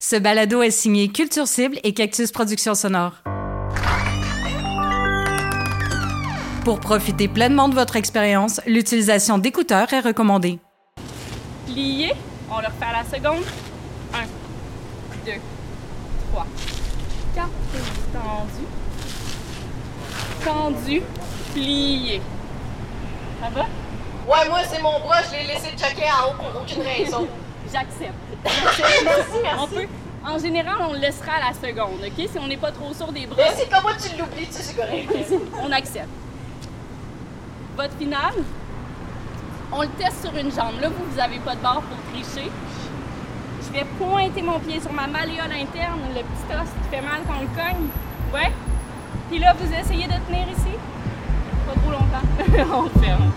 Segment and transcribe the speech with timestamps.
[0.00, 3.14] Ce balado est signé Culture Cible et Cactus Productions Sonore.
[6.64, 10.60] Pour profiter pleinement de votre expérience, l'utilisation d'écouteurs est recommandée.
[11.66, 12.12] Plié,
[12.48, 13.42] on le refait à la seconde.
[14.14, 14.18] 1,
[15.26, 15.32] 2,
[16.32, 16.46] 3,
[17.34, 17.48] 4,
[18.12, 18.64] tendu,
[20.44, 21.02] tendu,
[21.52, 22.22] plié.
[23.42, 23.62] Ça va?
[23.62, 27.26] Ouais, moi, c'est mon bras, je l'ai laissé checker en haut pour aucune raison.
[27.72, 28.27] J'accepte.
[28.44, 29.58] Merci, merci.
[29.60, 29.86] On peut,
[30.26, 32.28] en général, on le laissera à la seconde, OK?
[32.30, 34.52] Si on n'est pas trop sourd des bras, Mais c'est comme moi, tu l'oublies, tu
[34.52, 35.10] sais, correct.
[35.62, 36.08] on accepte.
[37.76, 38.34] Votre finale,
[39.72, 40.80] on le teste sur une jambe.
[40.80, 42.50] Là, vous, vous n'avez pas de barre pour tricher.
[43.66, 47.20] Je vais pointer mon pied sur ma malléole interne, le petit os qui fait mal
[47.26, 47.88] quand on le cogne.
[48.34, 48.52] Ouais?
[49.30, 50.74] Puis là, vous essayez de tenir ici.
[51.66, 52.86] Pas trop longtemps.
[52.94, 53.32] on ferme.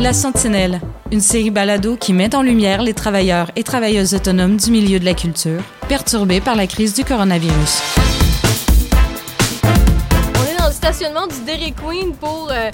[0.00, 0.80] La Sentinelle,
[1.10, 5.04] une série balado qui met en lumière les travailleurs et travailleuses autonomes du milieu de
[5.04, 7.82] la culture, perturbés par la crise du coronavirus.
[9.64, 12.70] On est dans le stationnement du Dairy Queen pour euh,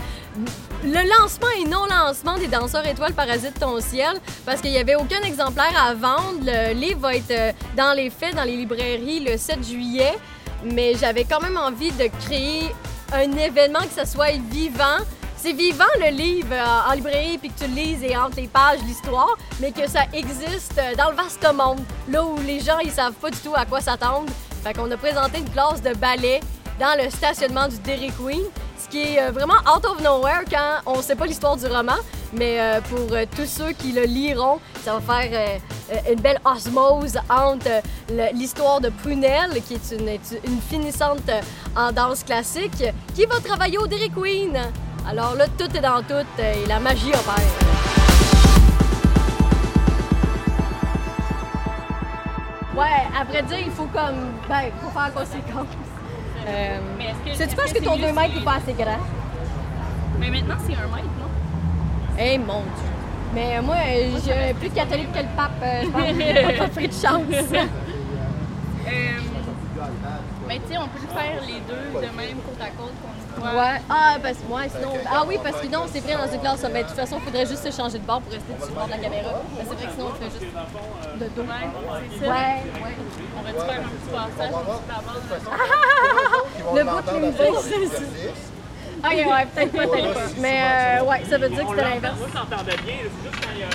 [0.85, 5.23] le lancement et non-lancement des danseurs étoiles parasites ton ciel parce qu'il n'y avait aucun
[5.23, 6.45] exemplaire à vendre.
[6.45, 10.13] Le livre va être euh, dans les faits, dans les librairies le 7 juillet,
[10.63, 12.65] mais j'avais quand même envie de créer
[13.15, 15.01] un événement que ça soit vivant.
[15.45, 18.79] C'est vivant le livre euh, en librairie puis que tu lises et entre les pages
[18.87, 22.91] l'histoire, mais que ça existe euh, dans le vaste monde, là où les gens ils
[22.91, 24.33] savent pas du tout à quoi s'attendre.
[24.63, 26.41] Fait qu'on a présenté une classe de ballet
[26.81, 28.41] dans le stationnement du Dairy Queen,
[28.79, 31.99] ce qui est euh, vraiment out of nowhere quand on sait pas l'histoire du roman,
[32.33, 33.07] mais pour
[33.37, 35.61] tous ceux qui le liront, ça va faire
[36.11, 37.83] une belle osmose entre
[38.33, 41.31] l'histoire de Prunelle, qui est une, une finissante
[41.77, 42.83] en danse classique,
[43.15, 44.59] qui va travailler au Dairy Queen.
[45.09, 47.43] Alors là, tout est dans tout euh, et la magie opère.
[52.77, 54.33] Ouais, à vrai dire, il faut comme.
[54.49, 55.67] Ben, faut faire conséquence.
[56.47, 57.37] Euh, Mais est-ce que.
[57.37, 58.99] Sais-tu est-ce pas que ton mieux 2 mètres si- n'est pas assez grand?
[60.19, 61.31] Mais maintenant, c'est un mètre, non?
[62.19, 62.91] Eh mon Dieu!
[63.35, 65.63] Mais euh, moi, euh, j'ai plus catholique que le pape.
[65.63, 67.53] je pense pas pris de chance.
[67.57, 69.21] Euh,
[70.49, 72.93] mais tu sais, on peut le faire les deux de même côte à côte.
[73.39, 73.81] Ouais.
[73.91, 74.93] Ah, parce que moi, sinon.
[75.11, 76.65] Ah oui, parce que non, c'est vrai dans une classe.
[76.73, 78.75] Mais de toute façon, il faudrait juste se changer de bord pour rester sur le
[78.75, 79.43] bord de la caméra.
[79.57, 80.53] Mais c'est vrai que sinon, on fait juste
[81.21, 81.43] de dos.
[81.43, 81.69] Ouais,
[82.13, 82.33] c'est ça.
[82.33, 82.97] Ouais, ouais.
[83.39, 84.55] On va-tu faire un petit passage de
[86.79, 88.03] Le bout de limité, c'est ça.
[89.05, 90.21] Ok, ouais, peut-être pas, peut-être pas.
[90.41, 92.19] Mais euh, ouais, ça veut dire que c'était l'inverse.
[92.19, 93.69] Moi, je t'entendais bien, c'est juste quand il y a.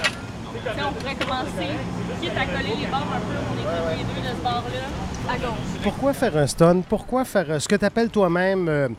[0.87, 1.69] On pourrait commencer,
[2.21, 5.31] quitte à coller les bords un peu, on est tous les deux de ce bord-là.
[5.31, 5.81] À gauche.
[5.83, 6.81] Pourquoi faire un stun?
[6.81, 8.89] Pourquoi faire euh, ce que tu appelles toi-même euh,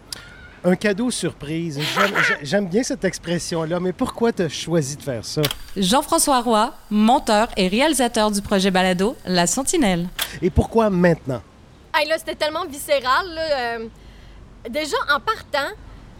[0.64, 1.78] un cadeau surprise?
[1.94, 5.42] J'aime- j'ai- J'aime bien cette expression-là, mais pourquoi tu as choisi de faire ça?
[5.76, 10.08] Jean-François Roy, monteur et réalisateur du projet balado La Sentinelle.
[10.42, 11.42] Et pourquoi maintenant?
[11.94, 13.26] Hey, là, c'était tellement viscéral.
[13.34, 13.40] là,
[13.78, 13.86] euh,
[14.68, 15.68] déjà, en partant,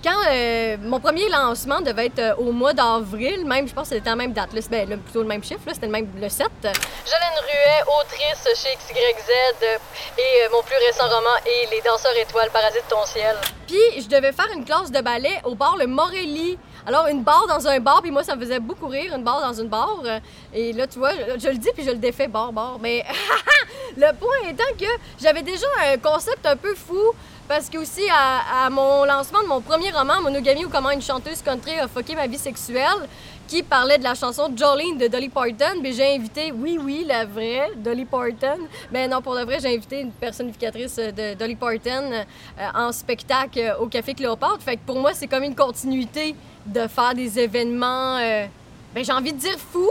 [0.02, 3.96] quand euh, mon premier lancement devait être euh, au mois d'avril, même, je pense que
[3.96, 5.92] c'était la même date, là, c'est ben, là, plutôt le même chiffre, là, c'était le
[5.92, 6.46] même le 7.
[6.62, 9.30] Jolène Ruet, autrice chez XYZ,
[9.62, 9.76] euh,
[10.18, 13.36] et mon plus récent roman est Les danseurs étoiles, Parasites ton ciel.
[13.66, 16.58] Puis, je devais faire une classe de ballet au bar Le Morelli.
[16.86, 19.42] Alors, une barre dans un bar, puis moi, ça me faisait beaucoup rire, une barre
[19.42, 20.02] dans une barre.
[20.54, 22.78] Et là, tu vois, je, je le dis, puis je le défais, bar, bar.
[22.80, 23.04] Mais
[23.96, 24.86] le point étant que
[25.22, 27.14] j'avais déjà un concept un peu fou,
[27.50, 31.42] parce que aussi, à, mon lancement de mon premier roman, Monogamie ou comment une chanteuse
[31.42, 33.08] country a fucké ma vie sexuelle,
[33.48, 37.24] qui parlait de la chanson Jolene de Dolly Parton, mais j'ai invité, oui, oui, la
[37.24, 38.68] vraie Dolly Parton.
[38.92, 42.22] Mais non, pour le vrai, j'ai invité une personnificatrice de Dolly Parton euh,
[42.72, 44.60] en spectacle euh, au Café Cléopâtre.
[44.60, 48.46] Fait que pour moi, c'est comme une continuité de faire des événements, euh,
[48.94, 49.90] ben, j'ai envie de dire fous.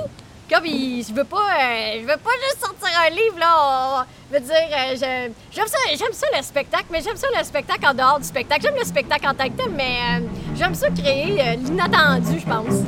[0.49, 4.07] Comme je veux pas, euh, je veux pas juste sortir un livre là.
[4.31, 7.85] Je veux dire, euh, j'aime ça, j'aime ça le spectacle, mais j'aime ça le spectacle
[7.85, 8.61] en dehors du spectacle.
[8.63, 10.25] J'aime le spectacle en tant que tel, mais euh,
[10.57, 12.81] j'aime ça créer l'inattendu, je pense.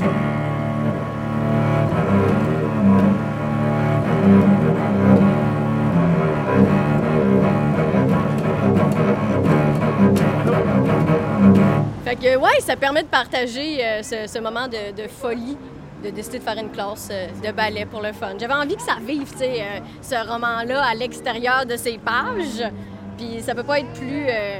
[12.06, 15.58] Fait que ouais, ça permet de partager ce, moment de folie,
[16.03, 18.34] de décider de faire une classe euh, de ballet pour le fun.
[18.40, 22.70] J'avais envie que ça vive, tu sais, euh, ce roman-là à l'extérieur de ses pages.
[23.18, 24.59] Puis ça peut pas être plus, euh,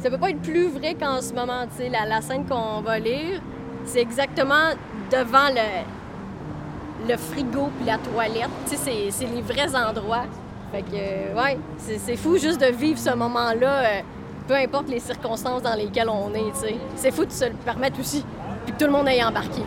[0.00, 2.98] ça peut pas être plus vrai qu'en ce moment, tu sais, la, scène qu'on va
[2.98, 3.40] lire,
[3.84, 4.70] c'est exactement
[5.10, 8.50] devant le, le frigo puis la toilette.
[8.70, 10.24] Tu sais, c'est- les vrais endroits.
[10.72, 14.02] Fait que, ouais, c'est fou juste de vivre ce moment-là.
[14.48, 16.76] peu importe les circonstances dans lesquelles on est, tu sais.
[16.94, 18.24] C'est fou de se le permettre aussi,
[18.64, 19.62] puis que tout le monde aille embarqué.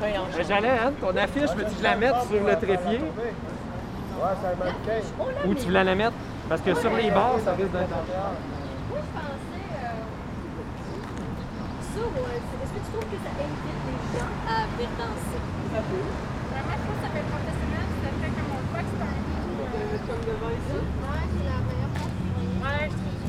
[0.00, 0.14] Ben,
[0.48, 3.00] J'allais, hein, ton affiche, veux-tu que je la mette sur le trépied?
[3.00, 5.00] Ouais, c'est un mannequin.
[5.46, 6.16] Où tu voulais la mettre?
[6.48, 7.88] Parce que sur les bords, ça risque d'être...
[7.90, 8.00] Moi,
[8.96, 9.60] je pensais.
[11.90, 15.40] Ça, est-ce que tu trouves que ça invite les gens à venir danser?
[15.68, 16.08] Ça peut.
[16.48, 19.20] Vraiment, je trouve que ça fait professionnel, ça fait comme on voit que c'est un
[20.08, 20.80] Comme devant ici?
[20.80, 22.16] Ouais, c'est la meilleure façon.
[22.64, 23.20] Ouais, je trouve.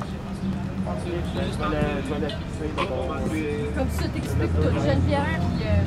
[3.75, 5.44] Comme ça, t'expliques tout, Geneviève.
[5.56, 5.83] Puis, euh,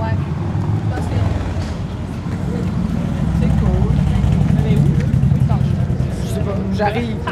[0.00, 0.14] ouais.
[0.14, 0.98] Que.
[3.40, 3.92] C'est cool.
[4.66, 4.78] Est où?
[6.22, 6.56] Je sais pas.
[6.74, 7.16] J'arrive.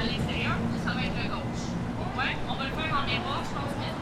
[0.00, 1.66] À l'intérieur, ça va être gauche.
[2.16, 3.94] Ouais, on va le faire en miroir, je pense bien.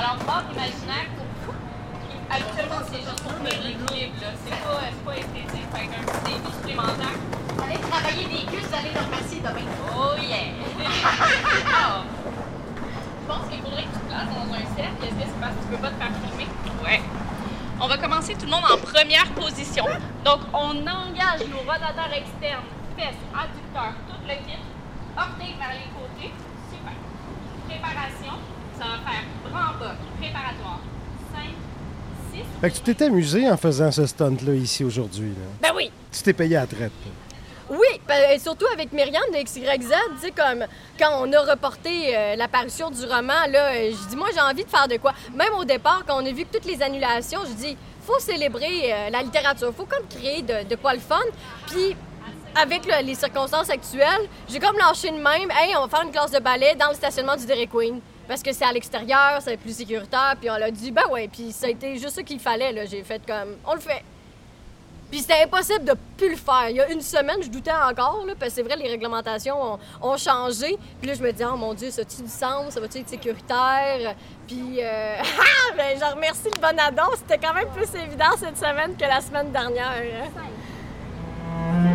[0.00, 1.08] Alors, bord imaginaire,
[1.44, 1.54] pour...
[2.30, 4.30] habituellement, c'est juste pour faire l'équilibre, là.
[4.42, 7.18] C'est pas, c'est pas esthétique, fait qu'un petit défi supplémentaire.
[7.62, 9.66] Allez travailler des cuisses, vous allez le remercier demain.
[9.94, 10.58] Oh yeah!
[11.70, 15.00] Alors, je pense qu'il faudrait que tu te places dans un cercle.
[15.04, 16.48] Est-ce que c'est parce que tu peux pas te faire filmer?
[16.82, 17.00] Ouais.
[17.80, 19.86] On va commencer tout le monde en première position.
[20.24, 22.66] Donc, on engage nos rotateurs externes,
[22.96, 24.62] fesses, adducteurs, tout le kit.
[25.16, 26.32] Orteils vers les côtés.
[26.70, 26.94] Super.
[27.68, 28.34] Préparation.
[28.78, 29.94] Ça va faire bras en bas.
[30.20, 30.80] Préparatoire.
[31.32, 31.54] 5,
[32.32, 32.42] 6.
[32.60, 35.28] Fait que tu t'es amusé en faisant ce stunt-là ici aujourd'hui.
[35.30, 35.46] là?
[35.68, 35.90] Ben oui!
[36.12, 36.92] Tu t'es payé à la traite.
[37.70, 40.66] Oui, ben, surtout avec Myriam de XYZ, tu sais, comme
[40.98, 44.64] quand on a reporté euh, l'apparition du roman, là, euh, je dis, moi, j'ai envie
[44.64, 45.12] de faire de quoi?
[45.34, 47.76] Même au départ, quand on a vu que toutes les annulations, je dis,
[48.06, 51.16] faut célébrer euh, la littérature, faut comme créer de, de quoi le fun.
[51.68, 51.96] Puis,
[52.54, 56.12] avec le- les circonstances actuelles, j'ai comme lâché de même, hey, on va faire une
[56.12, 57.98] classe de ballet dans le stationnement du Dairy Queen.
[58.26, 61.52] Parce que c'est à l'extérieur, c'est plus sécuritaire, puis on l'a dit, ben ouais, puis
[61.52, 62.86] ça a été juste ça qu'il fallait.
[62.86, 64.02] J'ai fait comme, on le fait.
[65.10, 66.70] Puis c'était impossible de plus le faire.
[66.70, 69.78] Il y a une semaine, je doutais encore, là, parce que c'est vrai, les réglementations
[70.02, 70.76] ont, changé.
[71.00, 72.72] Puis là, je me dis, oh mon Dieu, ça a-tu du sens?
[72.72, 74.14] Ça va-tu être sécuritaire?
[74.46, 75.16] Puis, euh...
[75.22, 77.12] ah, ben, je remercie le Bonadon.
[77.16, 80.02] C'était quand même plus évident cette semaine que la semaine dernière.
[81.46, 81.93] hein.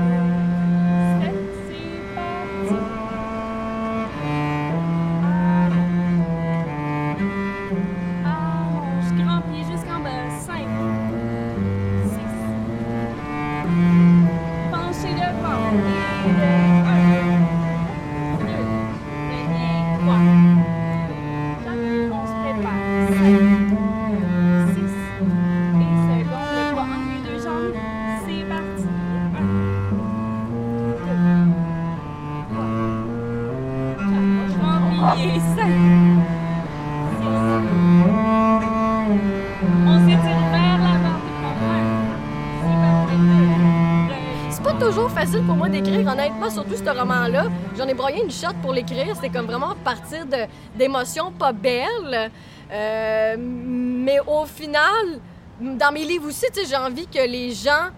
[46.50, 47.46] Surtout ce roman-là.
[47.78, 49.16] J'en ai broyé une shot pour l'écrire.
[49.16, 50.26] C'était comme vraiment partir
[50.76, 52.32] d'émotions pas belles.
[52.72, 55.20] Euh, mais au final,
[55.60, 57.90] dans mes livres aussi, j'ai envie que les gens.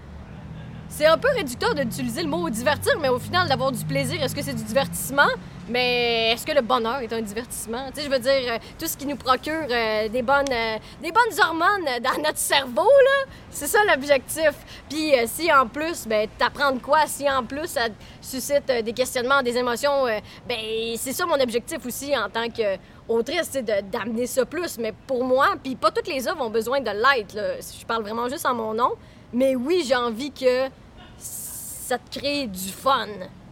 [0.89, 4.35] C'est un peu réducteur d'utiliser le mot divertir, mais au final, d'avoir du plaisir, est-ce
[4.35, 5.29] que c'est du divertissement?
[5.71, 7.87] Mais est-ce que le bonheur est un divertissement?
[7.93, 10.77] Tu sais, je veux dire, euh, tout ce qui nous procure euh, des, bonnes, euh,
[11.01, 14.51] des bonnes hormones dans notre cerveau, là, c'est ça l'objectif.
[14.89, 17.07] Puis si en plus, ben, t'apprends de quoi?
[17.07, 20.03] Si en plus, ça te suscite des questionnements, des émotions,
[20.45, 20.57] ben,
[20.97, 24.77] c'est ça mon objectif aussi en tant qu'autrice, c'est de- d'amener ça plus.
[24.77, 27.13] Mais pour moi, puis pas toutes les œuvres ont besoin de là.
[27.33, 28.91] Je parle vraiment juste en mon nom.
[29.31, 30.67] Mais oui, j'ai envie que
[31.17, 33.07] ça te crée du fun.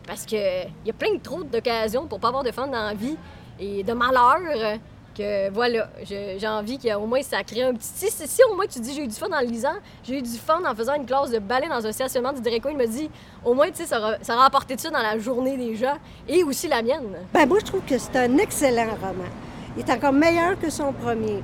[0.10, 2.84] Parce que il y a plein de trop d'occasions pour pas avoir de fun dans
[2.84, 3.16] la vie
[3.60, 4.75] et de malheur euh,
[5.16, 7.92] que voilà, j'ai envie qu'au moins ça crée un petit.
[7.94, 10.18] Si, si, si au moins tu dis j'ai eu du fun en le lisant, j'ai
[10.18, 12.78] eu du fun en faisant une classe de ballet dans un stationnement du Queen, il
[12.78, 13.08] me dit
[13.46, 15.75] au moins tu sais ça aura, ça aura apporté de ça dans la journée des
[15.75, 15.98] gens
[16.28, 17.16] et aussi la mienne.
[17.32, 19.30] Ben moi, je trouve que c'est un excellent roman.
[19.78, 21.44] Il est encore meilleur que son premier.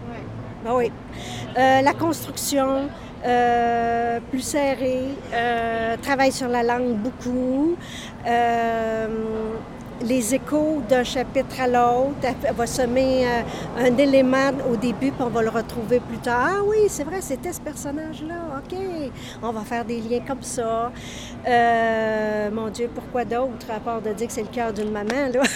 [0.64, 0.92] Ben oui.
[1.56, 2.90] Euh, la construction,
[3.26, 7.76] euh, plus serrée, euh, travaille sur la langue beaucoup.
[8.28, 9.08] Euh,
[10.02, 12.16] les échos d'un chapitre à l'autre,
[12.54, 13.26] va semer
[13.78, 16.50] un élément au début, puis on va le retrouver plus tard.
[16.58, 18.36] Ah oui, c'est vrai, c'était ce personnage-là.
[18.58, 18.78] OK,
[19.42, 20.92] on va faire des liens comme ça.
[22.52, 25.42] Mon Dieu, pourquoi d'autre, à part de dire que c'est le cœur d'une maman, là?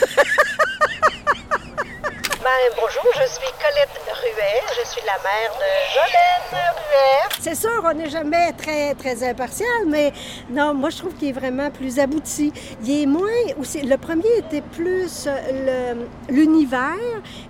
[2.41, 7.35] Ben, bonjour, je suis Colette Je suis la mère de Jolène Ruet.
[7.39, 10.13] C'est sûr, on n'est jamais très, très impartial, mais
[10.49, 12.53] non, moi, je trouve qu'il est vraiment plus abouti.
[12.83, 13.27] Il est moins...
[13.59, 15.27] Aussi, le premier était plus...
[15.27, 15.95] euh,
[16.29, 16.95] L'univers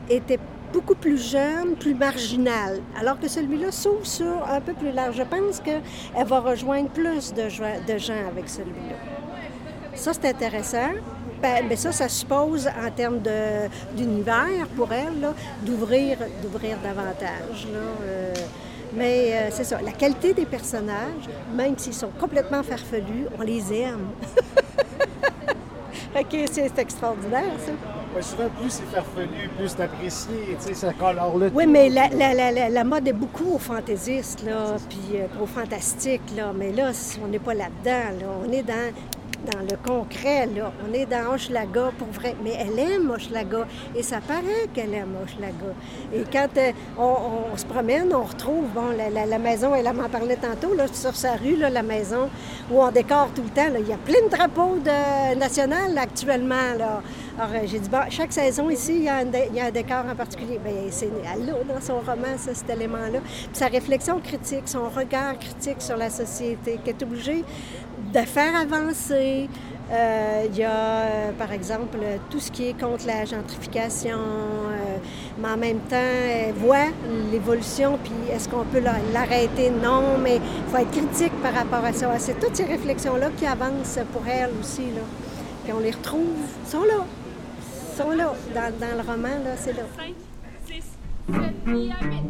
[0.10, 0.40] était
[0.72, 5.18] beaucoup plus jeune, plus marginal, alors que celui-là s'ouvre sur un peu plus large.
[5.18, 5.82] Je pense qu'elle
[6.26, 8.96] va rejoindre plus de gens avec celui-là.
[9.96, 10.92] Ça, c'est intéressant.
[11.42, 17.68] Ben, mais ça, ça suppose, en termes de- d'univers pour elle, là, d'ouvrir d'ouvrir davantage.
[17.72, 17.80] là.
[18.04, 18.34] Euh,
[18.94, 23.74] mais euh, c'est ça, la qualité des personnages, même s'ils sont complètement farfelus, on les
[23.74, 24.08] aime.
[26.30, 27.72] Que c'est extraordinaire, ça.
[28.14, 30.58] Ouais, souvent, plus c'est farfelu, plus c'est apprécié.
[30.60, 33.58] Tu sais, ça colore le Oui, mais la, la, la, la, mode est beaucoup aux
[33.58, 36.52] fantaisistes, là, puis euh, aux fantastiques, là.
[36.54, 36.92] Mais là,
[37.24, 38.26] on n'est pas là-dedans, là.
[38.46, 38.92] On est dans,
[39.52, 40.72] dans le concret, là.
[40.88, 42.36] On est dans Hochelaga pour vrai.
[42.44, 43.68] Mais elle aime Hochelaga.
[43.96, 45.74] Et ça paraît qu'elle aime Hochelaga.
[46.14, 50.74] Et quand euh, on, se promène, on retrouve, bon, la, maison, elle m'en parlait tantôt,
[50.74, 52.30] là, sur sa rue, là, la maison
[52.72, 53.68] où on décore tout le temps.
[53.80, 57.02] Il y a plein de drapeaux de, nationaux, là, actuellement, là.
[57.38, 60.60] Alors, euh, j'ai dit, bon, chaque saison ici, il y a un, décor en particulier.
[60.64, 63.20] Bien, c'est l'a dans son roman, ça, cet élément-là.
[63.22, 67.46] Puis sa réflexion critique, son regard critique sur la société, qu'elle est obligée
[68.14, 69.50] de faire avancer.
[69.92, 71.98] Euh, il y a, euh, par exemple,
[72.30, 74.98] tout ce qui est contre la gentrification, euh,
[75.40, 76.90] mais en même temps, elle voit
[77.32, 79.72] l'évolution, puis est-ce qu'on peut la- l'arrêter?
[79.72, 82.08] Non, mais il faut être critique par rapport à ça.
[82.20, 85.02] C'est toutes ces réflexions-là qui avancent pour elle aussi, là.
[85.64, 87.04] Puis on les retrouve, ils sont là.
[87.94, 88.34] Ils sont là.
[88.54, 89.84] Dans, dans le roman, là, c'est là.
[89.98, 90.14] 5,
[90.68, 90.84] 6,
[91.34, 92.22] 7, puis à 8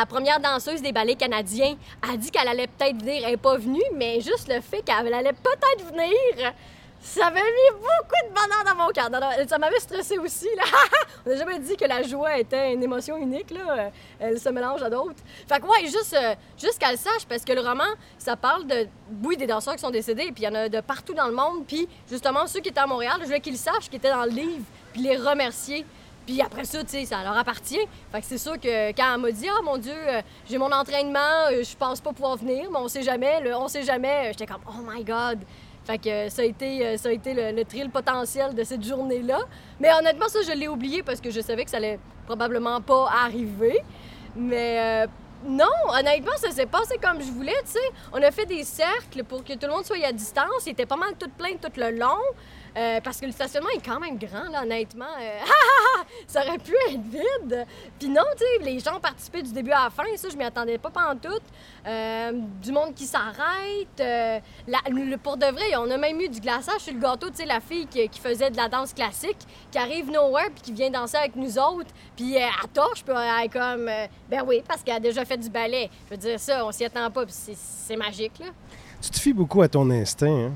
[0.00, 1.76] la première danseuse des ballets canadiens.
[2.00, 3.22] A dit qu'elle allait peut-être venir.
[3.22, 6.54] Elle n'est pas venue, mais juste le fait qu'elle allait peut-être venir,
[7.02, 9.10] ça m'a mis beaucoup de bonheur dans mon cœur.
[9.46, 10.48] Ça m'avait stressé aussi.
[10.56, 10.62] Là.
[11.26, 13.50] On n'a jamais dit que la joie était une émotion unique.
[13.50, 13.90] Là.
[14.18, 15.22] Elle se mélange à d'autres.
[15.46, 17.84] Fait que, ouais, juste, euh, juste qu'elle le sache, parce que le roman,
[18.16, 18.86] ça parle de,
[19.22, 21.34] oui, des danseurs qui sont décédés, puis il y en a de partout dans le
[21.34, 21.66] monde.
[21.66, 24.30] Puis, justement, ceux qui étaient à Montréal, je voulais qu'ils sachent, qui étaient dans le
[24.30, 25.84] livre, puis les remercier.
[26.30, 27.80] Puis après ça, tu sais, ça leur appartient.
[28.12, 30.70] Fait que c'est sûr que quand elle m'a dit, ah mon Dieu, euh, j'ai mon
[30.70, 34.46] entraînement, euh, je pense pas pouvoir venir, mais on sait jamais, on sait jamais, j'étais
[34.46, 35.40] comme, oh my God.
[35.82, 38.84] Fait que euh, ça a été, ça a été le, le thrill potentiel de cette
[38.84, 39.40] journée-là.
[39.80, 43.10] Mais honnêtement, ça, je l'ai oublié parce que je savais que ça allait probablement pas
[43.24, 43.80] arriver.
[44.36, 45.08] Mais
[45.44, 47.90] non, honnêtement, ça s'est passé comme je voulais, tu sais.
[48.12, 50.64] On a fait des cercles pour que tout le monde soit à distance.
[50.66, 52.20] Il était pas mal tout plein tout le long.
[52.76, 55.04] Euh, parce que le stationnement est quand même grand, là, honnêtement.
[55.20, 55.40] Euh,
[56.26, 57.66] ça aurait pu être vide.
[57.98, 60.04] Puis non, tu sais, les gens ont participé du début à la fin.
[60.16, 61.42] Ça, je m'y attendais pas pantoute.
[61.86, 64.00] Euh, du monde qui s'arrête.
[64.00, 64.38] euh,
[65.22, 67.30] pour de vrai, on a même eu du glaçage sur le gâteau.
[67.30, 69.38] Tu sais, la fille qui, faisait de la danse classique,
[69.70, 71.90] qui arrive nowhere puis qui vient danser avec nous autres.
[72.16, 73.86] Puis euh, elle torche, puis elle est comme...
[74.28, 75.90] ben oui, parce qu'elle a déjà fait du ballet.
[76.06, 78.46] Je veux dire ça, on s'y attend pas, puis c'est magique, là.
[79.00, 80.46] Tu te fies beaucoup à ton instinct.
[80.46, 80.52] Hein?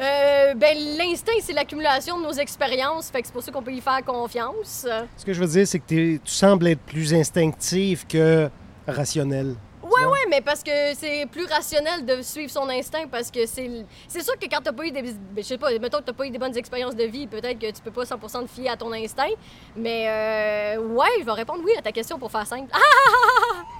[0.00, 3.72] Euh, ben, l'instinct, c'est l'accumulation de nos expériences, fait que c'est pour ça qu'on peut
[3.72, 4.86] y faire confiance.
[5.16, 8.48] Ce que je veux dire, c'est que tu sembles être plus instinctive que
[8.86, 9.56] rationnelle.
[9.82, 13.68] Ouais, ouais, mais parce que c'est plus rationnel de suivre son instinct, parce que c'est
[14.06, 15.02] c'est sûr que quand t'as pas eu des...
[15.02, 17.58] ben, Je sais pas, mettons que t'as pas eu des bonnes expériences de vie, peut-être
[17.58, 19.34] que tu peux pas 100% te fier à ton instinct,
[19.76, 22.70] mais euh, ouais, je vais répondre oui à ta question pour faire simple.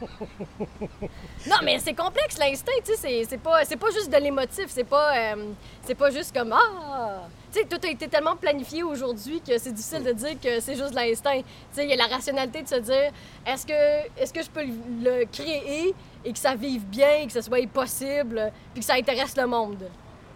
[1.46, 5.16] Non, mais c'est complexe l'instinct, tu sais, c'est- pas, pas juste de l'émotif, c'est pas,
[5.16, 5.44] euh,
[5.82, 9.72] c'est pas juste comme ah, tu sais, tout a été tellement planifié aujourd'hui que c'est
[9.72, 11.38] difficile de dire que c'est juste l'instinct.
[11.40, 13.12] Tu sais, il y a la rationalité de se dire
[13.46, 17.42] est-ce que, est-ce que je peux le, créer et que ça vive bien, que ça
[17.42, 19.88] soit possible, puis que ça intéresse le monde?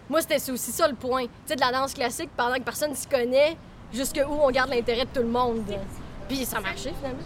[0.09, 2.95] Moi, c'était aussi ça le point, tu sais, de la danse classique pendant que personne
[2.95, 3.55] s'y connaît,
[3.93, 5.63] jusqu'où on garde l'intérêt de tout le monde.
[6.31, 7.19] Puis ça a marché finalement.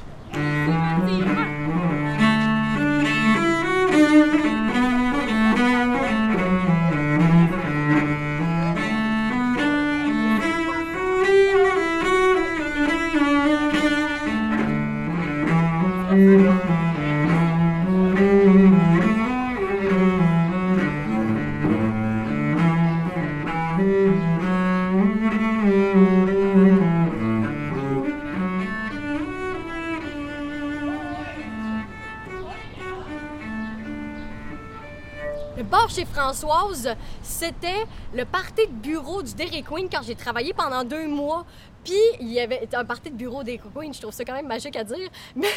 [36.25, 41.45] Françoise, c'était le party de bureau du Dairy Queen quand j'ai travaillé pendant deux mois.
[41.83, 44.47] Puis il y avait un party de bureau Dairy Queen, je trouve ça quand même
[44.47, 45.07] magique à dire.
[45.35, 45.49] Mais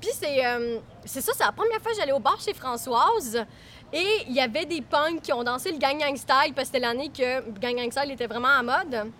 [0.00, 3.44] puis c'est euh, c'est ça, c'est la première fois que j'allais au bar chez Françoise.
[3.92, 6.76] Et il y avait des punks qui ont dansé le Gang Gang Style parce que
[6.76, 9.10] c'était l'année que Gang Gang Style était vraiment à mode.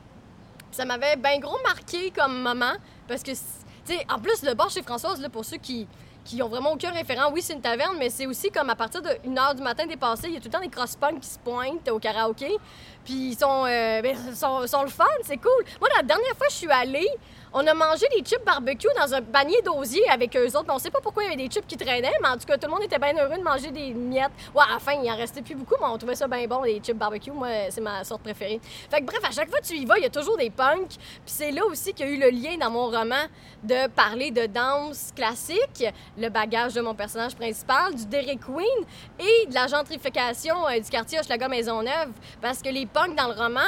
[0.71, 2.75] Ça m'avait bien gros marqué comme moment
[3.09, 3.39] parce que, tu
[3.87, 5.89] sais, en plus, le bar chez Françoise, là, pour ceux qui
[6.25, 7.31] qui ont vraiment aucun référent.
[7.33, 10.29] Oui, c'est une taverne, mais c'est aussi comme à partir de 1h du matin dépassé,
[10.29, 12.57] il y a tout le temps des cross-punks qui se pointent au karaoké.
[13.05, 15.65] Puis ils sont, euh, ben, sont, sont le fun, c'est cool.
[15.81, 17.09] Moi, la dernière fois je suis allée,
[17.53, 20.65] on a mangé des chips barbecue dans un panier d'osier avec eux autres.
[20.69, 22.47] mais On sait pas pourquoi il y avait des chips qui traînaient, mais en tout
[22.47, 24.31] cas, tout le monde était bien heureux de manger des miettes.
[24.55, 26.63] Ouais, à la fin, il en restait plus beaucoup, mais on trouvait ça bien bon,
[26.63, 27.33] les chips barbecue.
[27.33, 28.61] Moi, c'est ma sorte préférée.
[28.91, 30.89] Fait bref, à chaque fois que tu y vas, il y a toujours des punks.
[30.89, 33.27] Puis c'est là aussi qu'il y a eu le lien dans mon roman
[33.65, 35.85] de parler de danse classique,
[36.17, 38.87] le bagage de mon personnage principal, du Derek Queen
[39.19, 42.13] et de la gentrification euh, du quartier Hochelaga Maisonneuve.
[42.41, 43.61] Parce que les punks dans le roman,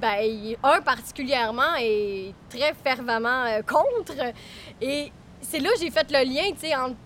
[0.00, 4.32] ben, un particulièrement est très fervemment euh, contre.
[4.80, 6.96] Et c'est là que j'ai fait le lien, tu sais, entre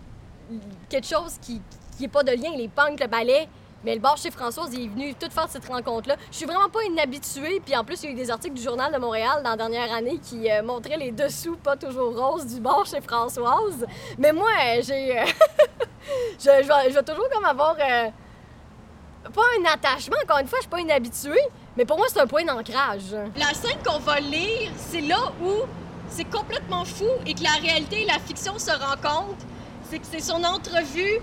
[0.88, 1.60] quelque chose qui
[2.00, 3.48] n'est pas de lien, les punks, le ballet.
[3.84, 6.16] Mais le bar chez Françoise, il est venu tout faire cette rencontre-là.
[6.32, 7.60] Je suis vraiment pas inhabituée.
[7.64, 9.56] Puis en plus, il y a eu des articles du Journal de Montréal dans la
[9.56, 13.86] dernière année qui euh, montraient les dessous pas toujours roses du bar chez Françoise.
[14.18, 15.16] Mais moi, euh, j'ai.
[15.20, 15.24] euh,
[16.40, 17.76] je, je vais, toujours comme avoir.
[17.76, 21.46] pas un attachement, encore une fois, je suis pas inhabituée.
[21.76, 23.14] Mais pour moi, c'est un point d'ancrage.
[23.36, 25.62] La scène qu'on va lire, c'est là où
[26.08, 29.46] c'est complètement fou et que la réalité et la fiction se rencontrent.
[29.88, 31.20] C'est que c'est son entrevue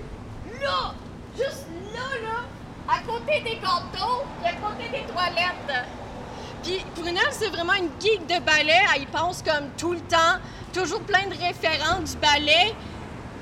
[0.61, 0.93] là,
[1.35, 5.87] juste là, là, à côté des gâteaux et à côté des toilettes.
[6.63, 8.79] Puis pour une elle, c'est vraiment une geek de ballet.
[8.95, 10.39] Elle y pense comme tout le temps,
[10.73, 12.73] toujours plein de référents du ballet.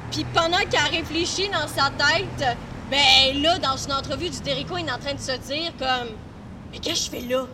[0.10, 2.58] Puis pendant qu'elle réfléchit dans sa tête,
[2.90, 6.10] ben là, dans une entrevue du Derico, il est en train de se dire comme
[6.72, 7.46] Mais qu'est-ce que je fais là?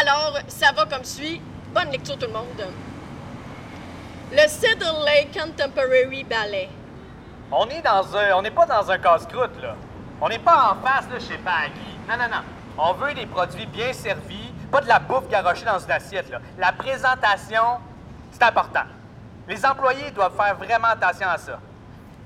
[0.00, 1.40] Alors, ça va comme suit.
[1.74, 2.72] Bonne lecture tout le monde.
[4.32, 6.68] Le Cedar Lake Contemporary Ballet.
[7.52, 8.32] On est dans un.
[8.34, 9.76] On n'est pas dans un casse-croûte, là.
[10.20, 11.96] On n'est pas en face, là, chez Paggy.
[12.08, 12.42] Non, non, non.
[12.76, 16.40] On veut des produits bien servis, pas de la bouffe garochée dans une assiette, là.
[16.58, 17.78] La présentation,
[18.32, 18.82] c'est important.
[19.46, 21.60] Les employés doivent faire vraiment attention à ça.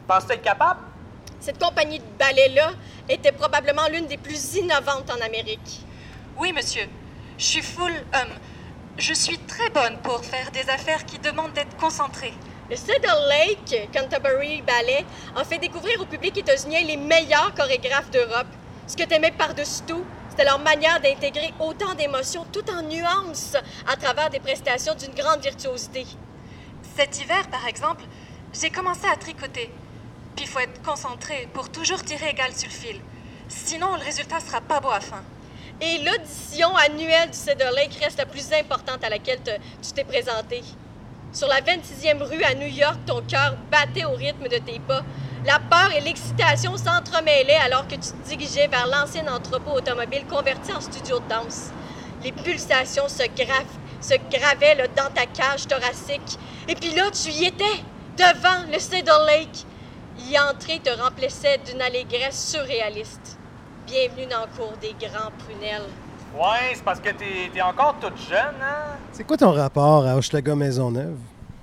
[0.09, 0.80] Penses-tu être capable?
[1.38, 2.71] Cette compagnie de ballet-là
[3.10, 5.84] était probablement l'une des plus innovantes en Amérique.
[6.39, 6.89] Oui, monsieur.
[7.36, 8.32] Je suis full homme.
[9.00, 12.34] Je suis très bonne pour faire des affaires qui demandent d'être concentrée.
[12.69, 18.47] Le Cedar Lake Canterbury Ballet a fait découvrir au public états-unien les meilleurs chorégraphes d'Europe.
[18.86, 23.56] Ce que t'aimais par-dessus tout, c'était leur manière d'intégrer autant d'émotions tout en nuances
[23.89, 26.04] à travers des prestations d'une grande virtuosité.
[26.95, 28.04] Cet hiver, par exemple,
[28.52, 29.73] j'ai commencé à tricoter.
[30.36, 33.00] Puis il faut être concentré pour toujours tirer égal sur le fil.
[33.49, 35.23] Sinon, le résultat sera pas beau à fin.
[35.82, 40.62] Et l'audition annuelle du Cedar Lake reste la plus importante à laquelle tu t'es présenté.
[41.32, 45.02] Sur la 26e rue à New York, ton cœur battait au rythme de tes pas.
[45.47, 50.71] La peur et l'excitation s'entremêlaient alors que tu te dirigeais vers l'ancien entrepôt automobile converti
[50.71, 51.71] en studio de danse.
[52.23, 53.23] Les pulsations se,
[54.30, 56.38] gravaient dans ta cage thoracique.
[56.69, 57.64] Et puis là, tu y étais,
[58.19, 59.64] devant le Cedar Lake.
[60.28, 63.40] Y entrer te remplissait d'une allégresse surréaliste.
[63.91, 65.83] Bienvenue dans le cours des grands prunelles.
[66.39, 68.97] Ouais, c'est parce que t'es es encore toute jeune, hein?
[69.11, 71.19] C'est quoi ton rapport à Hochelaga Maisonneuve?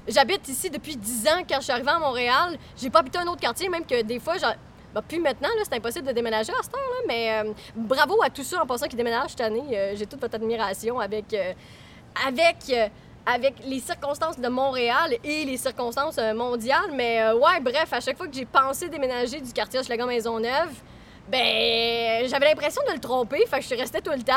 [0.05, 1.43] J'habite ici depuis 10 ans.
[1.47, 4.19] Quand je suis arrivée à Montréal, j'ai pas habité un autre quartier, même que des
[4.19, 4.33] fois,
[4.93, 8.21] ben, plus maintenant, là, c'est impossible de déménager à cette heure, là, mais euh, bravo
[8.21, 9.63] à tous ceux en passant qui déménagent cette année.
[9.71, 11.53] Euh, j'ai toute votre admiration avec, euh,
[12.27, 12.89] avec, euh,
[13.25, 16.91] avec les circonstances de Montréal et les circonstances euh, mondiales.
[16.93, 20.73] Mais euh, ouais, bref, à chaque fois que j'ai pensé déménager du quartier Hochelaga Maisonneuve,
[21.27, 24.33] ben j'avais l'impression de le tromper, fait que je restée tout le temps.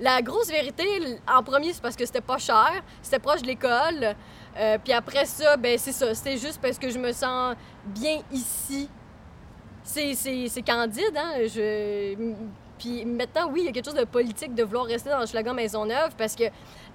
[0.00, 0.84] La grosse vérité,
[1.28, 4.16] en premier, c'est parce que c'était pas cher, c'était proche de l'école.
[4.56, 8.20] Euh, puis après ça, ben c'est ça, c'était juste parce que je me sens bien
[8.32, 8.88] ici.
[9.84, 11.34] C'est, candide, hein?
[12.78, 15.52] Puis maintenant, oui, il y a quelque chose de politique de vouloir rester dans Hochelaga
[15.52, 16.44] Maisonneuve parce que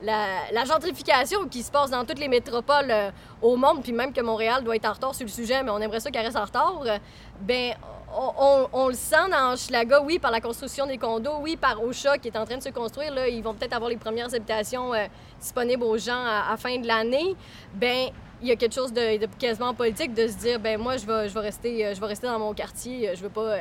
[0.01, 4.11] la, la gentrification qui se passe dans toutes les métropoles euh, au monde, puis même
[4.11, 6.37] que Montréal doit être en retard sur le sujet, mais on aimerait ça qu'elle reste
[6.37, 6.97] en retard, euh,
[7.39, 7.75] ben
[8.15, 12.29] on, le sent dans Hochelaga, oui, par la construction des condos, oui, par Ocha qui
[12.29, 13.13] est en train de se construire.
[13.13, 15.05] Là, ils vont peut-être avoir les premières habitations euh,
[15.39, 17.35] disponibles aux gens à, à fin de l'année.
[17.73, 18.09] Ben
[18.41, 21.39] il y a quelque chose de, quasiment politique de se dire ben moi je vais,
[21.39, 23.57] rester euh, je vais rester dans mon quartier euh, je veux pas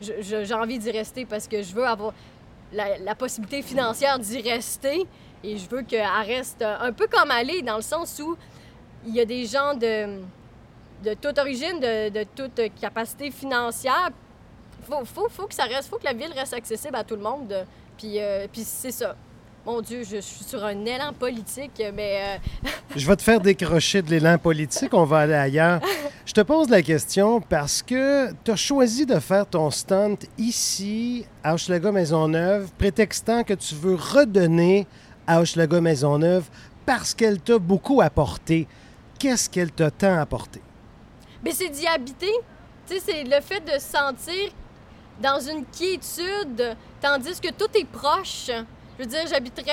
[0.00, 2.12] j'ai envie d'y rester parce que je veux avoir
[2.72, 5.06] la, possibilité financière d'y rester
[5.44, 8.36] et je veux qu'elle reste un peu comme elle est dans le sens où
[9.06, 10.20] il y a des gens de
[11.02, 14.10] de toute origine de, de toute capacité financière
[14.88, 17.22] faut, faut, faut que ça reste faut que la ville reste accessible à tout le
[17.22, 17.54] monde
[17.96, 19.16] puis euh, puis c'est ça
[19.64, 24.02] mon Dieu, je suis sur un élan politique, mais euh, Je vais te faire décrocher
[24.02, 25.80] de l'élan politique, on va aller ailleurs.
[26.26, 31.26] Je te pose la question parce que tu as choisi de faire ton stunt ici,
[31.44, 34.86] à Hochelaga Maisonneuve, prétextant que tu veux redonner
[35.28, 36.44] à Hochelaga Maisonneuve
[36.84, 38.66] parce qu'elle t'a beaucoup apporté.
[39.20, 40.60] Qu'est-ce qu'elle t'a tant apporté?
[41.42, 42.32] Mais c'est d'y habiter.
[42.86, 44.50] Tu sais, c'est le fait de se sentir
[45.20, 48.46] dans une quiétude, tandis que tout est proche.
[48.98, 49.70] Je veux dire, j'habiterais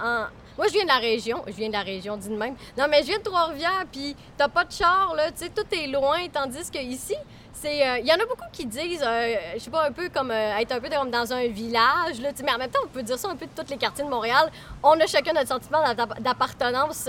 [0.00, 1.42] en, Moi, je viens de la région.
[1.46, 2.54] Je viens de la région, dis de même.
[2.76, 5.30] Non, mais je viens de Trois-Rivières, puis t'as pas de char, là.
[5.32, 7.14] Tu sais, tout est loin, tandis que ici,
[7.52, 7.86] c'est...
[7.86, 10.30] euh, Il y en a beaucoup qui disent, euh, je sais pas, un peu comme
[10.30, 12.30] euh, être un peu comme dans un village, là.
[12.44, 14.10] Mais en même temps, on peut dire ça un peu de tous les quartiers de
[14.10, 14.50] Montréal.
[14.82, 17.08] On a chacun notre sentiment d'a- d'appartenance.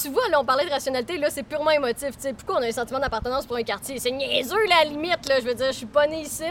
[0.00, 2.10] Tu vois, là, on parlait de rationalité, là, c'est purement émotif.
[2.18, 3.98] Sais, pourquoi on a un sentiment d'appartenance pour un quartier?
[3.98, 5.40] C'est niaiseux, la limite, là.
[5.40, 6.44] Je veux dire, je suis pas née ici.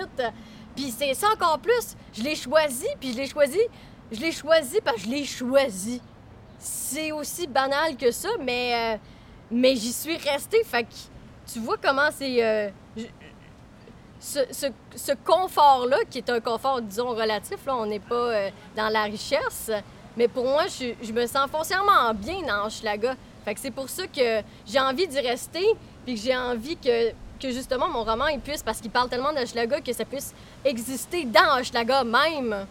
[0.75, 1.95] Puis c'est ça encore plus.
[2.13, 3.59] Je l'ai choisi, puis je l'ai choisi.
[4.11, 6.01] Je l'ai choisi parce que je l'ai choisi.
[6.59, 8.97] C'est aussi banal que ça, mais, euh,
[9.51, 10.63] mais j'y suis restée.
[10.63, 10.93] Fait que
[11.51, 12.43] tu vois comment c'est.
[12.43, 12.69] euh,
[14.19, 19.03] ce confort-là, qui est un confort, disons, relatif, là, on n'est pas euh, dans la
[19.03, 19.69] richesse,
[20.17, 23.15] mais pour moi, je, me sens foncièrement bien dans Hochelaga.
[23.43, 25.65] Fait que c'est pour ça que j'ai envie d'y rester,
[26.05, 29.33] puis que j'ai envie que, que justement mon roman il puisse, parce qu'il parle tellement
[29.33, 32.65] d'Hochelaga, que ça puisse exister dans Hochelaga même.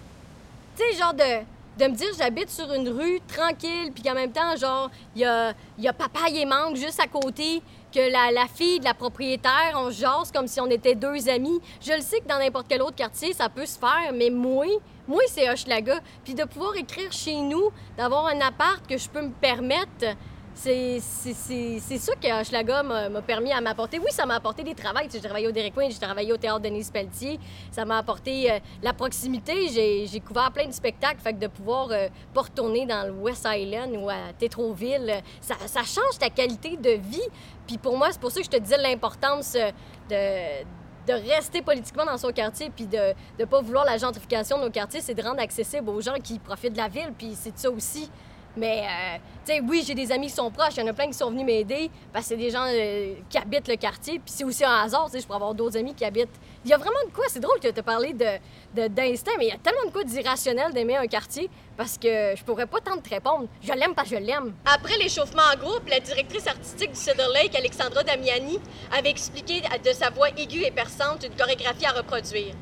[0.76, 1.44] Tu sais, genre de,
[1.78, 5.24] de me dire j'habite sur une rue tranquille, puis qu'en même temps, genre, il y
[5.24, 8.94] a, y a papa et manque juste à côté, que la, la fille de la
[8.94, 11.60] propriétaire, on se jase comme si on était deux amis.
[11.80, 14.66] Je le sais que dans n'importe quel autre quartier, ça peut se faire, mais moi,
[15.06, 16.00] moi, c'est Hochelaga.
[16.24, 20.16] Puis de pouvoir écrire chez nous, d'avoir un appart que je peux me permettre,
[20.54, 23.98] c'est ça que Hochelaga m'a permis à m'apporter.
[23.98, 25.06] Oui, ça m'a apporté des travails.
[25.06, 27.38] Tu sais, J'ai travaillé au Queen, j'ai travaillé au Théâtre Denise Pelletier.
[27.70, 29.68] Ça m'a apporté euh, la proximité.
[30.06, 31.20] J'ai couvert plein de spectacles.
[31.20, 35.82] Fait que de pouvoir euh, pas retourner dans le West Island ou à Tétroville, ça,
[35.82, 37.28] change ta qualité de vie.
[37.66, 39.70] Puis pour moi, c'est pour ça que je te disais l'importance euh,
[40.08, 40.64] de
[41.06, 44.70] de rester politiquement dans son quartier puis de ne pas vouloir la gentrification de nos
[44.70, 47.70] quartiers, c'est de rendre accessible aux gens qui profitent de la ville, puis c'est ça
[47.70, 48.10] aussi.
[48.56, 50.92] Mais, euh, tu sais, oui, j'ai des amis qui sont proches, il y en a
[50.92, 54.14] plein qui sont venus m'aider parce que c'est des gens euh, qui habitent le quartier,
[54.20, 56.28] puis c'est aussi un hasard, tu sais, je pourrais avoir d'autres amis qui habitent.
[56.64, 59.48] Il y a vraiment de quoi, c'est drôle que tu parlé de- d'instinct, mais il
[59.48, 62.96] y a tellement de quoi d'irrationnel d'aimer un quartier parce que je pourrais pas tant
[62.96, 63.48] te répondre.
[63.60, 64.54] Je l'aime parce que je l'aime.
[64.64, 68.60] Après l'échauffement en groupe, la directrice artistique du Cedar Lake, Alexandra Damiani,
[68.96, 72.54] avait expliqué de sa voix aiguë et perçante une chorégraphie à reproduire.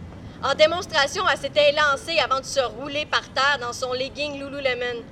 [0.43, 5.03] En démonstration, elle s'était élancée avant de se rouler par terre dans son legging Lululemon.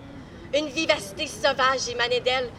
[0.53, 2.51] Une vivacité sauvage émanait d'elle.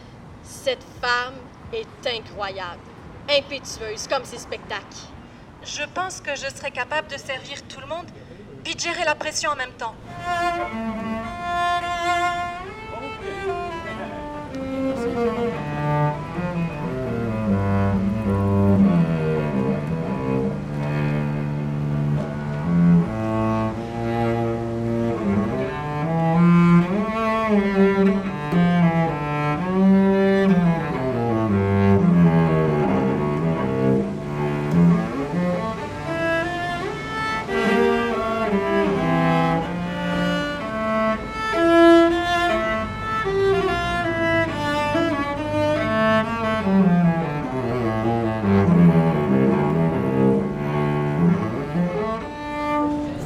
[0.42, 1.34] Cette femme
[1.72, 2.80] est incroyable,
[3.28, 5.08] impétueuse comme ses spectacles.
[5.62, 8.06] Je pense que je serais capable de servir tout le monde
[8.64, 9.94] puis de gérer la pression en même temps.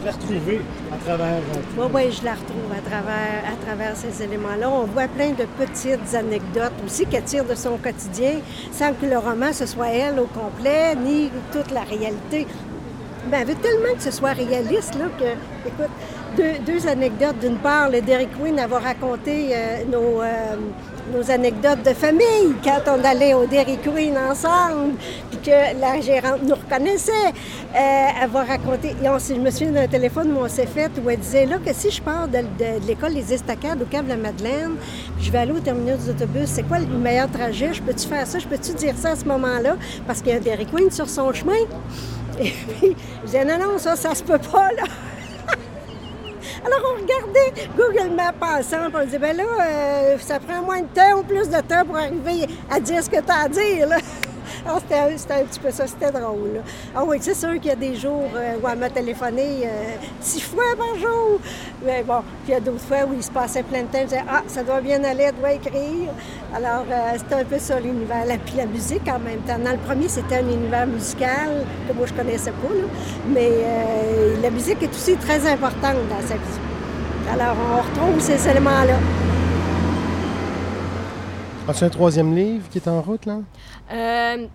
[0.07, 0.61] Retrouvé
[0.93, 1.41] à travers.
[1.77, 4.71] Oui, oui, je la retrouve à travers, à travers ces éléments-là.
[4.71, 8.35] On voit plein de petites anecdotes aussi qu'elle tire de son quotidien,
[8.71, 12.47] sans que le roman, ce soit elle au complet, ni toute la réalité.
[13.31, 15.91] Ben, elle veut tellement que ce soit réaliste, là, que, écoute,
[16.37, 17.39] deux, anecdotes.
[17.41, 19.55] D'une part, le Derek Queen avait raconté
[19.91, 20.21] nos,
[21.31, 24.95] anecdotes de famille quand on allait au Dairy Queen ensemble,
[25.31, 27.13] puis que la gérante nous reconnaissait.
[27.75, 31.11] Euh, va raconter, et on, je me souviens d'un téléphone où on s'est fait, où
[31.11, 32.39] elle disait là que si je pars de,
[32.87, 34.77] l'école Les Estacades au Cap de la Madeleine,
[35.17, 37.73] puis je vais aller au terminus des autobus, c'est quoi le meilleur trajet?
[37.73, 38.39] Je peux-tu faire ça?
[38.39, 39.77] Je peux-tu dire ça à ce moment-là?
[40.07, 41.53] Parce qu'il y a un Dairy Queen sur son chemin.
[42.41, 44.85] Et puis, je disais, non, non, ça, ça se peut pas, là.
[46.65, 50.87] Alors, on regardait Google Maps ensemble, on disait, ben là, euh, ça prend moins de
[50.87, 53.89] temps ou plus de temps pour arriver à dire ce que tu as à dire,
[53.89, 53.97] là.
[54.65, 56.61] Alors, c'était, un petit peu ça, c'était drôle.
[56.95, 59.69] Ah oui, c'est sûr qu'il y a des jours euh, où elle m'a téléphoné euh,
[60.21, 61.39] six fois par jour.
[61.85, 63.99] Mais bon, puis il y a d'autres fois où il se passait plein de temps.
[64.01, 66.11] Je disais, ah, ça doit bien aller, elle doit écrire.
[66.55, 68.25] Alors, euh, c'était un peu ça l'univers.
[68.27, 69.59] La- Puis la musique en même temps.
[69.65, 72.85] Dans le premier, c'était un univers musical que moi, je connaissais pas, là.
[73.35, 73.51] Mais
[74.43, 77.33] la musique est aussi très importante dans sa vie.
[77.33, 78.95] Alors, on retrouve ces éléments-là.
[81.69, 83.39] As-tu un troisième livre qui est en route, là?
[83.93, 84.47] Euh,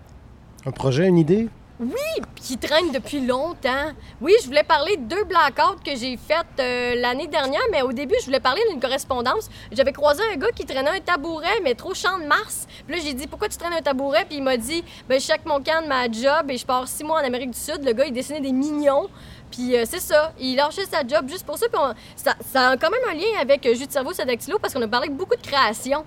[0.64, 1.48] Un projet, une idée?
[1.80, 3.90] Oui, qui traîne depuis longtemps.
[4.20, 7.92] Oui, je voulais parler de deux blackouts que j'ai faites euh, l'année dernière, mais au
[7.92, 9.50] début, je voulais parler d'une correspondance.
[9.72, 12.66] J'avais croisé un gars qui traînait un tabouret, mais trop champ de Mars.
[12.86, 14.24] Puis là, j'ai dit, pourquoi tu traînes un tabouret?
[14.26, 16.86] Puis il m'a dit, ben, je check mon camp de ma job et je pars
[16.86, 17.84] six mois en Amérique du Sud.
[17.84, 19.08] Le gars, il dessinait des mignons.
[19.50, 21.66] Puis euh, c'est ça, il lâchait sa job juste pour ça.
[21.68, 24.12] Puis on- ça, ça a quand même un lien avec Jus de cerveau,
[24.60, 26.04] parce qu'on a parlé beaucoup de création.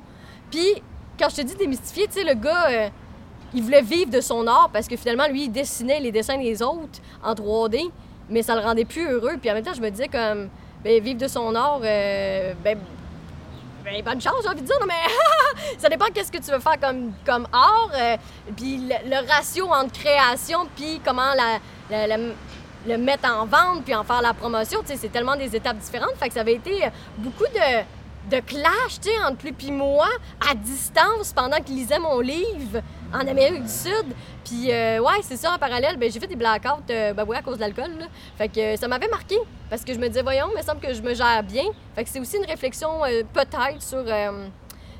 [0.49, 0.81] Puis
[1.17, 2.89] quand je te dis démystifier, tu sais, le gars, euh,
[3.53, 6.61] il voulait vivre de son art parce que finalement, lui, il dessinait les dessins des
[6.61, 7.89] autres en 3D,
[8.29, 9.37] mais ça le rendait plus heureux.
[9.39, 10.49] Puis en même temps, je me disais comme,
[10.83, 12.77] ben, vivre de son art, euh, ben,
[13.83, 16.59] ben, bonne chance, j'ai envie de dire, non, mais ça dépend qu'est-ce que tu veux
[16.59, 17.91] faire comme, comme art.
[17.95, 18.17] euh,
[18.55, 21.31] puis le, ratio entre création puis comment
[22.87, 25.77] le mettre en vente puis en faire la promotion, tu sais, c'est tellement des étapes
[25.77, 26.15] différentes.
[26.17, 27.83] Fait que ça avait été beaucoup de,
[28.29, 30.07] de clash, tu sais, entre lui puis moi,
[30.49, 32.81] à distance, pendant qu'il lisait mon livre
[33.13, 34.05] en Amérique du Sud.
[34.43, 37.35] Puis, euh, ouais, c'est ça, en parallèle, ben, j'ai fait des blackouts, euh, ben oui,
[37.35, 37.91] à cause de l'alcool.
[38.37, 39.37] Fait que euh, ça m'avait marqué,
[39.69, 41.65] parce que je me disais, voyons, il me semble que je me gère bien.
[41.95, 44.03] Fait que c'est aussi une réflexion, euh, peut-être, sur...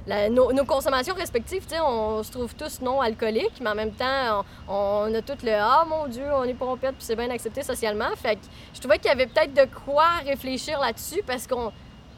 [0.08, 5.22] nos, consommations respectives, on se trouve tous non alcooliques, mais en même temps, on, a
[5.22, 8.16] tout le Ah mon Dieu, on est pompette, puis c'est bien accepté socialement.
[8.16, 8.42] Fait que
[8.74, 11.72] je trouvais qu'il y avait peut-être de quoi réfléchir là-dessus parce qu'on.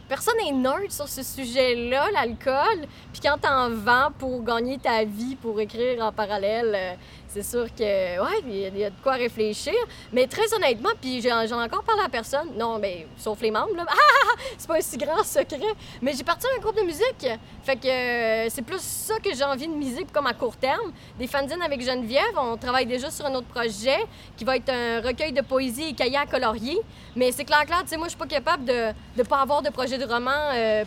[0.07, 2.87] Personne n'est nerd sur ce sujet-là, l'alcool.
[3.11, 6.93] Puis quand t'en vends pour gagner ta vie, pour écrire en parallèle, euh,
[7.29, 7.83] c'est sûr que,
[8.21, 9.73] ouais, il y a- de quoi réfléchir.
[10.13, 13.75] Mais très honnêtement, puis j'en ai encore parlé à personne, non, mais sauf les membres,
[13.75, 13.85] là.
[14.29, 15.59] Ah, c'est pas un si grand secret.
[16.01, 17.27] Mais j'ai parti un groupe de musique.
[17.63, 20.91] Fait que euh, c'est plus ça que j'ai envie de miser comme à court terme.
[21.17, 22.37] Des fanzines avec Geneviève.
[22.37, 23.97] On travaille déjà sur un autre projet
[24.35, 26.77] qui va être un recueil de poésie et cahiers à colorier.
[27.15, 29.61] Mais c'est clair, clair, tu sais, moi, je suis pas capable de ne pas avoir
[29.61, 30.31] de projet de roman.
[30.53, 30.83] euh,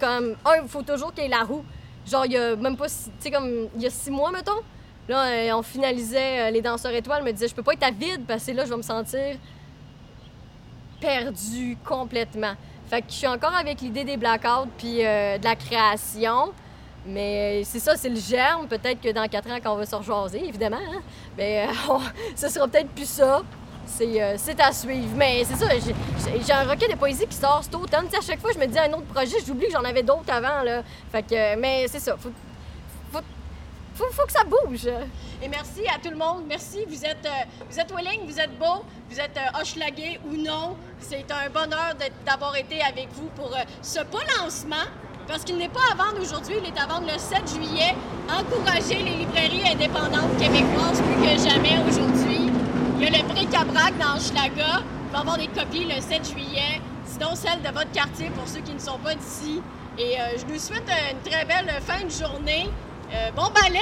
[0.00, 1.64] comme, un, il faut toujours qu'il y ait la roue.
[2.10, 4.60] Genre, il y a même pas, tu sais, comme, il y a six mois, mettons.
[5.08, 7.22] Là, euh, on finalisait euh, Les Danseurs Étoiles.
[7.24, 9.36] me disait, je peux pas être à vide parce que là, je vais me sentir
[11.00, 12.52] perdu complètement.
[12.88, 16.52] Fait que je suis encore avec l'idée des blackouts puis euh, de la création.
[17.04, 18.68] Mais c'est ça, c'est le germe.
[18.68, 20.76] Peut-être que dans quatre ans, quand on va se rejaser, évidemment,
[21.40, 22.00] hein, on-
[22.36, 23.42] ce sera peut-être plus ça.
[23.84, 25.08] C'est à suivre.
[25.16, 28.04] Mais c'est ça, j'ai- un recueil de poésie qui sort cet automne.
[28.04, 30.02] Tu sais, à chaque fois, je me dis un autre projet, j'oublie que j'en avais
[30.04, 30.62] d'autres avant.
[30.62, 30.82] Là.
[31.10, 32.16] Fait que, mais c'est ça.
[33.94, 34.86] Faut, faut que ça bouge.
[35.42, 36.44] Et merci à tout le monde.
[36.48, 36.84] Merci.
[36.88, 40.76] Vous êtes, euh, vous êtes willing, vous êtes beau, vous êtes euh, ou non.
[41.00, 44.86] C'est un bonheur d'avoir été avec vous pour euh, ce pas lancement.
[45.28, 47.94] Parce qu'il n'est pas à vendre aujourd'hui, il est à vendre le 7 juillet.
[48.28, 52.50] Encouragez les librairies indépendantes québécoises plus que jamais aujourd'hui.
[52.98, 54.82] Il y a le bric-à-brac dans Hochelaga.
[55.06, 56.80] Il va avoir des copies le 7 juillet.
[57.06, 59.62] Sinon, celle de votre quartier pour ceux qui ne sont pas d'ici.
[59.98, 62.70] Et euh, je nous souhaite euh, une très belle fin de journée.
[63.14, 63.80] Euh, bon balai!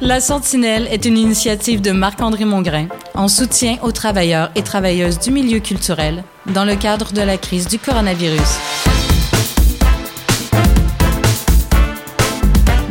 [0.00, 5.32] La Sentinelle est une initiative de Marc-André Mongrain en soutien aux travailleurs et travailleuses du
[5.32, 8.40] milieu culturel dans le cadre de la crise du coronavirus.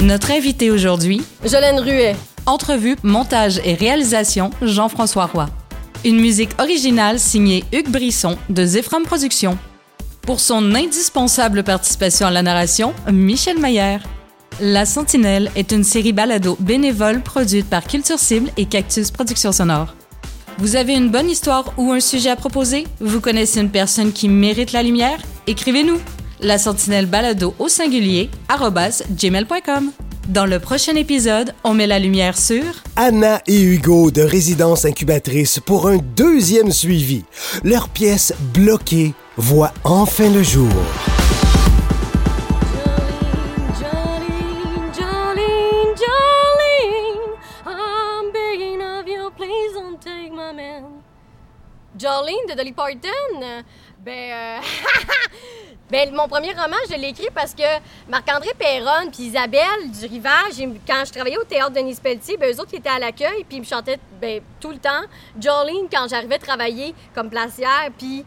[0.02, 2.16] Notre invité aujourd'hui, Jolène Ruet.
[2.46, 5.48] Entrevue, montage et réalisation, Jean-François Roy.
[6.04, 9.58] Une musique originale signée Hugues Brisson de Zephram Productions.
[10.24, 14.02] Pour son indispensable participation à la narration, Michel Maillère.
[14.60, 19.94] La Sentinelle est une série balado bénévole produite par Culture Cible et Cactus Productions Sonores.
[20.58, 22.86] Vous avez une bonne histoire ou un sujet à proposer?
[23.00, 25.20] Vous connaissez une personne qui mérite la lumière?
[25.46, 26.00] Écrivez-nous!
[26.40, 29.92] La Sentinelle balado au singulier gmail.com.
[30.32, 32.64] Dans le prochain épisode, on met la lumière sur
[32.96, 37.26] Anna et Hugo de Résidence Incubatrice pour un deuxième suivi.
[37.66, 40.72] Leur pièce Bloquée voit enfin le jour.
[43.78, 47.36] Jolene, Jolene, Jolene,
[47.68, 51.02] I'm begging of you, please don't take my man.
[52.00, 53.64] Jolene de Dolly Parton?
[54.00, 54.60] Ben, euh,
[55.92, 57.64] ben, mon premier roman, je l'ai écrit parce que
[58.08, 62.60] Marc-André Perron puis Isabelle du Rivage, quand je travaillais au théâtre Denis Pelletier, ben, eux
[62.62, 65.02] autres, étaient à l'accueil, puis ils me chantaient ben, tout le temps.
[65.40, 68.24] Jolene, quand j'arrivais travailler comme placière, puis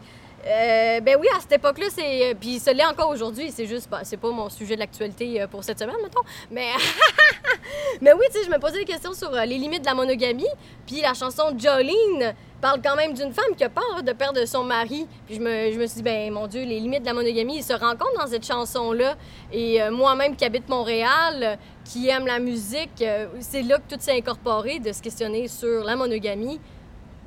[0.47, 2.29] euh, ben oui, à cette époque-là, c'est.
[2.29, 3.89] euh, Puis ce l'est encore aujourd'hui, c'est juste.
[3.89, 6.21] ben, c'est pas mon sujet de l'actualité euh, pour cette semaine, mettons.
[6.51, 6.69] Mais.
[8.01, 10.45] Mais oui, tu sais, je me posais des questions sur les limites de la monogamie.
[10.85, 14.63] Puis la chanson Jolene parle quand même d'une femme qui a peur de perdre son
[14.63, 15.05] mari.
[15.27, 17.73] Puis je me, suis dit, ben mon Dieu, les limites de la monogamie, ils se
[17.73, 19.15] rencontrent dans cette chanson-là.
[19.53, 24.01] Et euh, moi-même qui habite Montréal, qui aime la musique, euh, c'est là que tout
[24.01, 26.59] s'est incorporé de se questionner sur la monogamie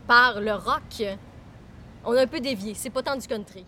[0.08, 1.04] par le rock.
[2.04, 2.74] on a un peu dévié.
[2.74, 3.64] C'est pas tant du country.